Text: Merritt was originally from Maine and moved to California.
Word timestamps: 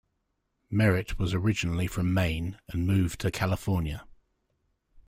Merritt 0.71 1.19
was 1.19 1.35
originally 1.35 1.85
from 1.85 2.11
Maine 2.11 2.57
and 2.69 2.87
moved 2.87 3.21
to 3.21 3.29
California. 3.29 4.03